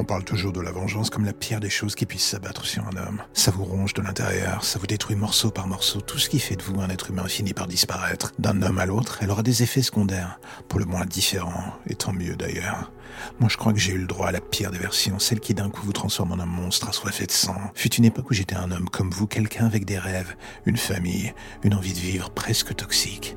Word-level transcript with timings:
On 0.00 0.04
parle 0.04 0.22
toujours 0.22 0.52
de 0.52 0.60
la 0.60 0.70
vengeance 0.70 1.10
comme 1.10 1.24
la 1.24 1.32
pire 1.32 1.58
des 1.58 1.68
choses 1.68 1.96
qui 1.96 2.06
puissent 2.06 2.28
s'abattre 2.28 2.64
sur 2.64 2.86
un 2.86 2.96
homme. 2.96 3.20
Ça 3.32 3.50
vous 3.50 3.64
ronge 3.64 3.94
de 3.94 4.00
l'intérieur, 4.00 4.62
ça 4.62 4.78
vous 4.78 4.86
détruit 4.86 5.16
morceau 5.16 5.50
par 5.50 5.66
morceau. 5.66 6.00
Tout 6.00 6.18
ce 6.18 6.28
qui 6.28 6.38
fait 6.38 6.54
de 6.54 6.62
vous 6.62 6.80
un 6.80 6.88
être 6.88 7.10
humain 7.10 7.26
finit 7.26 7.52
par 7.52 7.66
disparaître. 7.66 8.32
D'un 8.38 8.62
homme 8.62 8.78
à 8.78 8.86
l'autre, 8.86 9.18
elle 9.22 9.30
aura 9.32 9.42
des 9.42 9.64
effets 9.64 9.82
secondaires, 9.82 10.38
pour 10.68 10.78
le 10.78 10.84
moins 10.84 11.04
différents, 11.04 11.74
et 11.88 11.96
tant 11.96 12.12
mieux 12.12 12.36
d'ailleurs. 12.36 12.92
Moi, 13.40 13.48
je 13.48 13.56
crois 13.56 13.72
que 13.72 13.80
j'ai 13.80 13.92
eu 13.92 13.98
le 13.98 14.06
droit 14.06 14.28
à 14.28 14.30
la 14.30 14.40
pire 14.40 14.70
des 14.70 14.78
versions, 14.78 15.18
celle 15.18 15.40
qui 15.40 15.52
d'un 15.52 15.68
coup 15.68 15.84
vous 15.84 15.92
transforme 15.92 16.30
en 16.30 16.38
un 16.38 16.46
monstre 16.46 16.90
assoiffé 16.90 17.26
de 17.26 17.32
sang. 17.32 17.58
Fut 17.74 17.92
une 17.96 18.04
époque 18.04 18.30
où 18.30 18.34
j'étais 18.34 18.54
un 18.54 18.70
homme 18.70 18.88
comme 18.88 19.10
vous, 19.10 19.26
quelqu'un 19.26 19.66
avec 19.66 19.84
des 19.84 19.98
rêves, 19.98 20.36
une 20.64 20.76
famille, 20.76 21.34
une 21.64 21.74
envie 21.74 21.92
de 21.92 21.98
vivre 21.98 22.30
presque 22.30 22.76
toxique. 22.76 23.36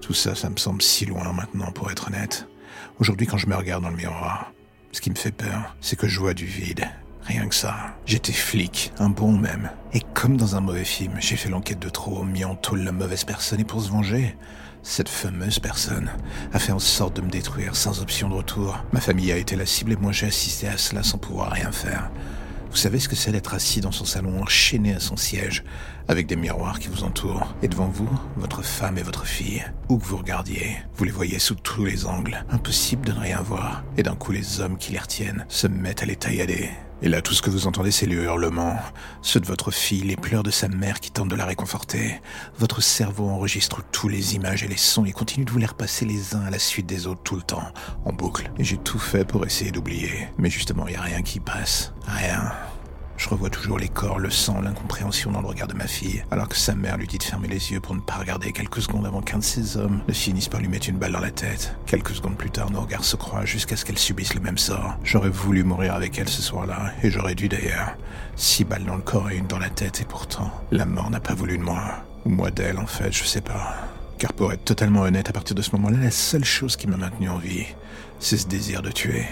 Tout 0.00 0.14
ça, 0.14 0.36
ça 0.36 0.50
me 0.50 0.56
semble 0.56 0.82
si 0.82 1.04
loin 1.04 1.32
maintenant, 1.32 1.72
pour 1.72 1.90
être 1.90 2.06
honnête. 2.06 2.46
Aujourd'hui, 3.00 3.26
quand 3.26 3.38
je 3.38 3.48
me 3.48 3.56
regarde 3.56 3.82
dans 3.82 3.90
le 3.90 3.96
miroir, 3.96 4.52
ce 4.96 5.02
qui 5.02 5.10
me 5.10 5.14
fait 5.14 5.30
peur, 5.30 5.76
c'est 5.82 5.94
que 5.94 6.08
je 6.08 6.18
vois 6.18 6.32
du 6.32 6.46
vide. 6.46 6.88
Rien 7.26 7.48
que 7.48 7.54
ça. 7.54 7.76
J'étais 8.06 8.32
flic, 8.32 8.92
un 8.98 9.10
bon 9.10 9.32
même. 9.32 9.68
Et 9.92 10.00
comme 10.14 10.38
dans 10.38 10.56
un 10.56 10.62
mauvais 10.62 10.86
film, 10.86 11.12
j'ai 11.18 11.36
fait 11.36 11.50
l'enquête 11.50 11.78
de 11.78 11.90
trop, 11.90 12.24
mis 12.24 12.46
en 12.46 12.54
tôle 12.54 12.80
la 12.80 12.92
mauvaise 12.92 13.24
personne 13.24 13.60
et 13.60 13.64
pour 13.64 13.82
se 13.82 13.90
venger, 13.90 14.34
cette 14.82 15.10
fameuse 15.10 15.58
personne 15.58 16.08
a 16.54 16.58
fait 16.58 16.72
en 16.72 16.78
sorte 16.78 17.16
de 17.16 17.20
me 17.20 17.28
détruire 17.28 17.76
sans 17.76 18.00
option 18.00 18.30
de 18.30 18.36
retour. 18.36 18.82
Ma 18.92 19.02
famille 19.02 19.32
a 19.32 19.36
été 19.36 19.54
la 19.54 19.66
cible 19.66 19.92
et 19.92 19.96
moi 19.96 20.12
j'ai 20.12 20.28
assisté 20.28 20.66
à 20.66 20.78
cela 20.78 21.02
sans 21.02 21.18
pouvoir 21.18 21.50
rien 21.50 21.72
faire. 21.72 22.10
Vous 22.76 22.82
savez 22.82 23.00
ce 23.00 23.08
que 23.08 23.16
c'est 23.16 23.32
d'être 23.32 23.54
assis 23.54 23.80
dans 23.80 23.90
son 23.90 24.04
salon, 24.04 24.42
enchaîné 24.42 24.92
à 24.92 25.00
son 25.00 25.16
siège, 25.16 25.64
avec 26.08 26.26
des 26.26 26.36
miroirs 26.36 26.78
qui 26.78 26.88
vous 26.88 27.04
entourent, 27.04 27.54
et 27.62 27.68
devant 27.68 27.88
vous, 27.88 28.10
votre 28.36 28.62
femme 28.62 28.98
et 28.98 29.02
votre 29.02 29.24
fille. 29.24 29.64
Où 29.88 29.96
que 29.96 30.04
vous 30.04 30.18
regardiez, 30.18 30.76
vous 30.94 31.04
les 31.04 31.10
voyez 31.10 31.38
sous 31.38 31.54
tous 31.54 31.86
les 31.86 32.04
angles. 32.04 32.44
Impossible 32.50 33.06
de 33.06 33.12
ne 33.12 33.20
rien 33.20 33.40
voir. 33.40 33.82
Et 33.96 34.02
d'un 34.02 34.14
coup, 34.14 34.30
les 34.30 34.60
hommes 34.60 34.76
qui 34.76 34.92
les 34.92 34.98
retiennent 34.98 35.46
se 35.48 35.66
mettent 35.66 36.02
à 36.02 36.06
les 36.06 36.16
taillader. 36.16 36.68
Et 37.02 37.08
là, 37.08 37.20
tout 37.20 37.34
ce 37.34 37.42
que 37.42 37.50
vous 37.50 37.66
entendez, 37.66 37.90
c'est 37.90 38.06
les 38.06 38.14
hurlements, 38.14 38.78
ceux 39.20 39.40
de 39.40 39.46
votre 39.46 39.70
fille, 39.70 40.00
les 40.00 40.16
pleurs 40.16 40.42
de 40.42 40.50
sa 40.50 40.68
mère 40.68 41.00
qui 41.00 41.10
tentent 41.10 41.28
de 41.28 41.36
la 41.36 41.44
réconforter. 41.44 42.20
Votre 42.58 42.80
cerveau 42.80 43.28
enregistre 43.28 43.82
tous 43.92 44.08
les 44.08 44.34
images 44.34 44.62
et 44.62 44.68
les 44.68 44.78
sons 44.78 45.04
et 45.04 45.12
continue 45.12 45.44
de 45.44 45.50
vous 45.50 45.58
les 45.58 45.66
repasser 45.66 46.06
les 46.06 46.34
uns 46.34 46.40
à 46.40 46.50
la 46.50 46.58
suite 46.58 46.86
des 46.86 47.06
autres 47.06 47.22
tout 47.22 47.36
le 47.36 47.42
temps, 47.42 47.64
en 48.04 48.12
boucle. 48.12 48.50
Et 48.58 48.64
j'ai 48.64 48.78
tout 48.78 48.98
fait 48.98 49.26
pour 49.26 49.44
essayer 49.44 49.70
d'oublier. 49.70 50.28
Mais 50.38 50.48
justement, 50.48 50.86
il 50.86 50.92
n'y 50.92 50.96
a 50.96 51.02
rien 51.02 51.22
qui 51.22 51.38
passe. 51.38 51.92
Rien. 52.06 52.52
Je 53.16 53.30
revois 53.30 53.50
toujours 53.50 53.78
les 53.78 53.88
corps, 53.88 54.18
le 54.18 54.30
sang, 54.30 54.60
l'incompréhension 54.60 55.30
dans 55.30 55.40
le 55.40 55.46
regard 55.46 55.68
de 55.68 55.74
ma 55.74 55.86
fille, 55.86 56.22
alors 56.30 56.48
que 56.48 56.56
sa 56.56 56.74
mère 56.74 56.98
lui 56.98 57.06
dit 57.06 57.18
de 57.18 57.22
fermer 57.22 57.48
les 57.48 57.72
yeux 57.72 57.80
pour 57.80 57.94
ne 57.94 58.00
pas 58.00 58.16
regarder 58.16 58.52
quelques 58.52 58.82
secondes 58.82 59.06
avant 59.06 59.22
qu'un 59.22 59.38
de 59.38 59.42
ces 59.42 59.76
hommes 59.76 60.02
ne 60.06 60.12
finisse 60.12 60.48
par 60.48 60.60
lui 60.60 60.68
mettre 60.68 60.88
une 60.88 60.98
balle 60.98 61.12
dans 61.12 61.20
la 61.20 61.30
tête. 61.30 61.76
Quelques 61.86 62.14
secondes 62.14 62.36
plus 62.36 62.50
tard, 62.50 62.70
nos 62.70 62.82
regards 62.82 63.04
se 63.04 63.16
croisent 63.16 63.46
jusqu'à 63.46 63.76
ce 63.76 63.84
qu'elle 63.84 63.98
subisse 63.98 64.34
le 64.34 64.40
même 64.40 64.58
sort. 64.58 64.96
J'aurais 65.02 65.30
voulu 65.30 65.64
mourir 65.64 65.94
avec 65.94 66.18
elle 66.18 66.28
ce 66.28 66.42
soir-là, 66.42 66.92
et 67.02 67.10
j'aurais 67.10 67.34
dû 67.34 67.48
d'ailleurs. 67.48 67.96
Six 68.36 68.64
balles 68.64 68.84
dans 68.84 68.96
le 68.96 69.02
corps 69.02 69.30
et 69.30 69.36
une 69.36 69.46
dans 69.46 69.58
la 69.58 69.70
tête, 69.70 70.02
et 70.02 70.04
pourtant, 70.04 70.52
la 70.70 70.84
mort 70.84 71.10
n'a 71.10 71.20
pas 71.20 71.34
voulu 71.34 71.56
de 71.56 71.62
moi. 71.62 71.82
Ou 72.26 72.30
moi 72.30 72.50
d'elle, 72.50 72.78
en 72.78 72.86
fait, 72.86 73.12
je 73.12 73.24
sais 73.24 73.40
pas. 73.40 73.76
Car 74.18 74.32
pour 74.34 74.52
être 74.52 74.64
totalement 74.64 75.02
honnête, 75.02 75.28
à 75.28 75.32
partir 75.32 75.54
de 75.56 75.62
ce 75.62 75.72
moment-là, 75.72 75.98
la 75.98 76.10
seule 76.10 76.44
chose 76.44 76.76
qui 76.76 76.86
m'a 76.86 76.96
maintenu 76.96 77.28
en 77.28 77.38
vie, 77.38 77.66
c'est 78.18 78.36
ce 78.36 78.46
désir 78.46 78.82
de 78.82 78.90
tuer. 78.90 79.26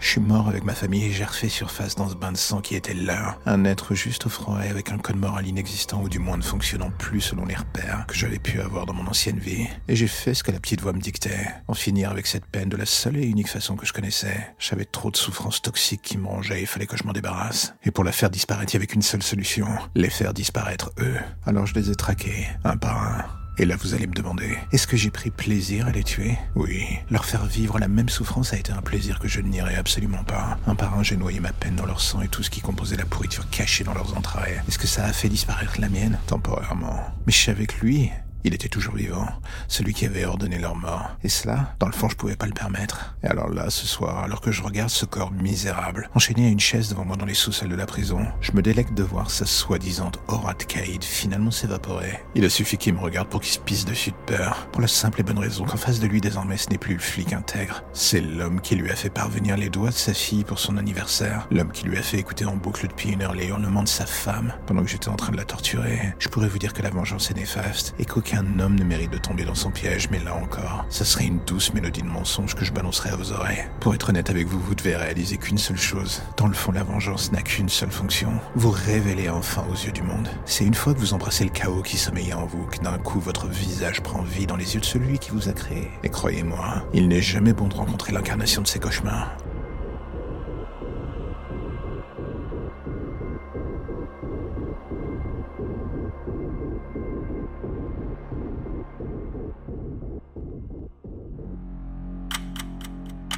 Je 0.00 0.08
suis 0.08 0.20
mort 0.20 0.48
avec 0.48 0.64
ma 0.64 0.74
famille 0.74 1.04
et 1.04 1.12
j'ai 1.12 1.24
refait 1.24 1.48
surface 1.48 1.94
dans 1.96 2.08
ce 2.08 2.14
bain 2.14 2.32
de 2.32 2.36
sang 2.36 2.60
qui 2.60 2.74
était 2.74 2.94
leur. 2.94 3.38
Un 3.46 3.64
être 3.64 3.94
juste 3.94 4.26
au 4.26 4.28
froid 4.28 4.58
avec 4.58 4.90
un 4.90 4.98
code 4.98 5.16
moral 5.16 5.46
inexistant 5.46 6.00
ou 6.02 6.08
du 6.08 6.18
moins 6.18 6.36
ne 6.36 6.42
fonctionnant 6.42 6.90
plus 6.98 7.20
selon 7.20 7.44
les 7.44 7.54
repères 7.54 8.04
que 8.06 8.14
j'avais 8.14 8.38
pu 8.38 8.60
avoir 8.60 8.86
dans 8.86 8.92
mon 8.92 9.06
ancienne 9.06 9.38
vie. 9.38 9.66
Et 9.88 9.96
j'ai 9.96 10.06
fait 10.06 10.34
ce 10.34 10.42
que 10.42 10.52
la 10.52 10.60
petite 10.60 10.80
voix 10.80 10.92
me 10.92 11.00
dictait. 11.00 11.48
En 11.66 11.74
finir 11.74 12.10
avec 12.10 12.26
cette 12.26 12.46
peine 12.46 12.68
de 12.68 12.76
la 12.76 12.86
seule 12.86 13.16
et 13.16 13.26
unique 13.26 13.48
façon 13.48 13.76
que 13.76 13.86
je 13.86 13.92
connaissais. 13.92 14.54
J'avais 14.58 14.84
trop 14.84 15.10
de 15.10 15.16
souffrances 15.16 15.62
toxiques 15.62 16.02
qui 16.02 16.18
me 16.18 16.28
et 16.52 16.60
il 16.60 16.66
fallait 16.66 16.86
que 16.86 16.96
je 16.96 17.04
m'en 17.04 17.12
débarrasse. 17.12 17.74
Et 17.84 17.90
pour 17.90 18.04
la 18.04 18.12
faire 18.12 18.30
disparaître, 18.30 18.72
il 18.72 18.76
y 18.76 18.78
avait 18.78 18.86
qu'une 18.86 19.02
seule 19.02 19.22
solution. 19.22 19.66
Les 19.94 20.10
faire 20.10 20.34
disparaître 20.34 20.90
eux. 21.00 21.16
Alors 21.46 21.66
je 21.66 21.74
les 21.74 21.90
ai 21.90 21.94
traqués, 21.94 22.46
un 22.64 22.76
par 22.76 23.02
un. 23.02 23.37
Et 23.60 23.64
là, 23.64 23.74
vous 23.76 23.92
allez 23.92 24.06
me 24.06 24.14
demander, 24.14 24.56
est-ce 24.70 24.86
que 24.86 24.96
j'ai 24.96 25.10
pris 25.10 25.30
plaisir 25.30 25.88
à 25.88 25.90
les 25.90 26.04
tuer? 26.04 26.38
Oui. 26.54 26.86
Leur 27.10 27.24
faire 27.24 27.44
vivre 27.44 27.80
la 27.80 27.88
même 27.88 28.08
souffrance 28.08 28.52
a 28.52 28.56
été 28.56 28.70
un 28.70 28.82
plaisir 28.82 29.18
que 29.18 29.26
je 29.26 29.40
ne 29.40 29.48
nierai 29.48 29.74
absolument 29.74 30.22
pas. 30.22 30.58
Un 30.68 30.76
par 30.76 30.96
un, 30.96 31.02
j'ai 31.02 31.16
noyé 31.16 31.40
ma 31.40 31.52
peine 31.52 31.74
dans 31.74 31.86
leur 31.86 32.00
sang 32.00 32.20
et 32.20 32.28
tout 32.28 32.44
ce 32.44 32.50
qui 32.50 32.60
composait 32.60 32.96
la 32.96 33.04
pourriture 33.04 33.50
cachée 33.50 33.82
dans 33.82 33.94
leurs 33.94 34.16
entrailles. 34.16 34.62
Est-ce 34.68 34.78
que 34.78 34.86
ça 34.86 35.04
a 35.06 35.12
fait 35.12 35.28
disparaître 35.28 35.80
la 35.80 35.88
mienne? 35.88 36.18
Temporairement. 36.28 37.00
Mais 37.26 37.32
je 37.32 37.38
suis 37.38 37.50
avec 37.50 37.80
lui. 37.80 38.10
Il 38.44 38.54
était 38.54 38.68
toujours 38.68 38.94
vivant, 38.94 39.26
celui 39.66 39.94
qui 39.94 40.06
avait 40.06 40.24
ordonné 40.24 40.58
leur 40.58 40.76
mort. 40.76 41.16
Et 41.24 41.28
cela, 41.28 41.74
dans 41.80 41.86
le 41.86 41.92
fond, 41.92 42.08
je 42.08 42.16
pouvais 42.16 42.36
pas 42.36 42.46
le 42.46 42.52
permettre. 42.52 43.16
Et 43.22 43.26
alors 43.26 43.48
là, 43.48 43.68
ce 43.70 43.86
soir, 43.86 44.22
alors 44.22 44.40
que 44.40 44.52
je 44.52 44.62
regarde 44.62 44.90
ce 44.90 45.04
corps 45.04 45.32
misérable, 45.32 46.08
enchaîné 46.14 46.46
à 46.46 46.50
une 46.50 46.60
chaise 46.60 46.88
devant 46.88 47.04
moi 47.04 47.16
dans 47.16 47.26
les 47.26 47.34
sous-sols 47.34 47.68
de 47.68 47.74
la 47.74 47.86
prison, 47.86 48.26
je 48.40 48.52
me 48.52 48.62
délecte 48.62 48.94
de 48.94 49.02
voir 49.02 49.30
sa 49.30 49.44
soi-disant 49.44 50.12
aura 50.28 50.54
de 50.54 50.62
Caïd 50.62 51.02
finalement 51.02 51.50
s'évaporer. 51.50 52.20
Il 52.34 52.44
a 52.44 52.50
suffi 52.50 52.76
qu'il 52.76 52.94
me 52.94 53.00
regarde 53.00 53.28
pour 53.28 53.40
qu'il 53.40 53.52
se 53.52 53.58
pisse 53.58 53.84
dessus 53.84 54.10
de 54.10 54.16
peur, 54.36 54.68
pour 54.70 54.80
la 54.80 54.88
simple 54.88 55.20
et 55.20 55.24
bonne 55.24 55.38
raison 55.38 55.64
qu'en 55.64 55.76
face 55.76 56.00
de 56.00 56.06
lui 56.06 56.20
désormais 56.20 56.56
ce 56.56 56.70
n'est 56.70 56.78
plus 56.78 56.94
le 56.94 57.00
flic 57.00 57.32
intègre, 57.32 57.82
c'est 57.92 58.20
l'homme 58.20 58.60
qui 58.60 58.76
lui 58.76 58.90
a 58.90 58.96
fait 58.96 59.10
parvenir 59.10 59.56
les 59.56 59.68
doigts 59.68 59.90
de 59.90 59.94
sa 59.94 60.14
fille 60.14 60.44
pour 60.44 60.58
son 60.58 60.76
anniversaire, 60.76 61.46
l'homme 61.50 61.72
qui 61.72 61.86
lui 61.86 61.98
a 61.98 62.02
fait 62.02 62.18
écouter 62.18 62.44
en 62.44 62.56
boucle 62.56 62.86
depuis 62.86 63.10
une 63.10 63.22
heure 63.22 63.34
les 63.34 63.46
hurlements 63.46 63.82
de 63.82 63.88
sa 63.88 64.06
femme 64.06 64.52
pendant 64.66 64.82
que 64.82 64.88
j'étais 64.88 65.08
en 65.08 65.16
train 65.16 65.32
de 65.32 65.36
la 65.36 65.44
torturer. 65.44 66.14
Je 66.18 66.28
pourrais 66.28 66.48
vous 66.48 66.58
dire 66.58 66.72
que 66.72 66.82
la 66.82 66.90
vengeance 66.90 67.30
est 67.30 67.34
néfaste 67.34 67.94
et 67.98 68.04
qu'aucun 68.04 68.27
aucun 68.28 68.58
homme 68.60 68.74
ne 68.74 68.84
mérite 68.84 69.10
de 69.10 69.16
tomber 69.16 69.44
dans 69.44 69.54
son 69.54 69.70
piège, 69.70 70.10
mais 70.10 70.18
là 70.18 70.34
encore, 70.34 70.84
ça 70.90 71.06
serait 71.06 71.24
une 71.24 71.38
douce 71.46 71.72
mélodie 71.72 72.02
de 72.02 72.08
mensonge 72.08 72.54
que 72.54 72.64
je 72.64 72.72
balancerais 72.72 73.10
à 73.10 73.16
vos 73.16 73.32
oreilles. 73.32 73.64
Pour 73.80 73.94
être 73.94 74.10
honnête 74.10 74.28
avec 74.28 74.46
vous, 74.46 74.60
vous 74.60 74.74
devez 74.74 74.96
réaliser 74.96 75.38
qu'une 75.38 75.56
seule 75.56 75.78
chose. 75.78 76.22
Dans 76.36 76.46
le 76.46 76.52
fond, 76.52 76.72
la 76.72 76.82
vengeance 76.82 77.32
n'a 77.32 77.40
qu'une 77.40 77.70
seule 77.70 77.90
fonction. 77.90 78.32
Vous 78.54 78.70
révéler 78.70 79.30
enfin 79.30 79.64
aux 79.70 79.74
yeux 79.74 79.92
du 79.92 80.02
monde. 80.02 80.28
C'est 80.44 80.64
une 80.64 80.74
fois 80.74 80.92
que 80.92 80.98
vous 80.98 81.14
embrassez 81.14 81.44
le 81.44 81.50
chaos 81.50 81.82
qui 81.82 81.96
sommeille 81.96 82.34
en 82.34 82.44
vous 82.44 82.66
que 82.66 82.78
d'un 82.78 82.98
coup 82.98 83.18
votre 83.18 83.46
visage 83.46 84.02
prend 84.02 84.22
vie 84.22 84.46
dans 84.46 84.56
les 84.56 84.74
yeux 84.74 84.80
de 84.80 84.84
celui 84.84 85.18
qui 85.18 85.30
vous 85.30 85.48
a 85.48 85.52
créé. 85.52 85.90
Et 86.02 86.10
croyez-moi, 86.10 86.84
il 86.92 87.08
n'est 87.08 87.22
jamais 87.22 87.54
bon 87.54 87.68
de 87.68 87.74
rencontrer 87.74 88.12
l'incarnation 88.12 88.60
de 88.60 88.66
ses 88.66 88.78
cauchemars. 88.78 89.38